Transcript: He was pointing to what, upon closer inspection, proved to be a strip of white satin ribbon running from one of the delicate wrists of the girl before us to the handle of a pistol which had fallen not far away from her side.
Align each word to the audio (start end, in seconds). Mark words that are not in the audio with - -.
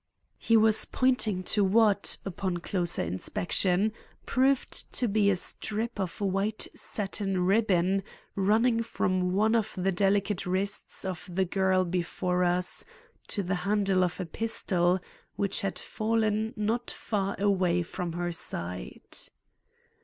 He 0.39 0.57
was 0.57 0.85
pointing 0.85 1.43
to 1.53 1.63
what, 1.63 2.17
upon 2.25 2.57
closer 2.57 3.03
inspection, 3.03 3.93
proved 4.25 4.91
to 4.93 5.07
be 5.07 5.29
a 5.29 5.35
strip 5.35 5.99
of 5.99 6.19
white 6.19 6.67
satin 6.73 7.45
ribbon 7.45 8.01
running 8.35 8.81
from 8.81 9.31
one 9.33 9.53
of 9.53 9.75
the 9.77 9.91
delicate 9.91 10.47
wrists 10.47 11.05
of 11.05 11.29
the 11.31 11.45
girl 11.45 11.85
before 11.85 12.43
us 12.43 12.83
to 13.27 13.43
the 13.43 13.57
handle 13.61 14.03
of 14.03 14.19
a 14.19 14.25
pistol 14.25 14.99
which 15.35 15.61
had 15.61 15.77
fallen 15.77 16.55
not 16.57 16.89
far 16.89 17.35
away 17.39 17.83
from 17.83 18.13
her 18.13 18.31
side. 18.31 19.03